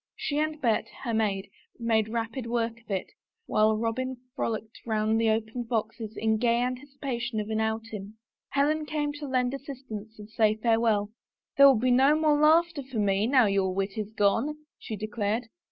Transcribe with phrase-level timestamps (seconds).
[0.15, 1.47] She and Bet, her maid,
[1.77, 3.11] made rapid work of it,
[3.45, 8.15] while Robin frolicked round the opened boxes in gay anticipation of an outing.
[8.49, 11.11] Helen came to lend assistance and say farewell."
[11.57, 15.49] There will be no more laughter for me now your wit is gone," she declared.